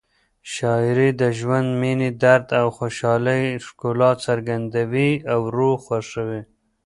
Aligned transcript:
شاعري 0.53 1.09
د 1.21 1.23
ژوند، 1.39 1.69
مینې، 1.81 2.09
درد 2.23 2.47
او 2.61 2.67
خوشحالۍ 2.77 3.43
ښکلا 3.65 4.11
څرګندوي 4.25 5.11
او 5.33 5.39
روح 5.55 5.77
خوښوي. 5.85 6.41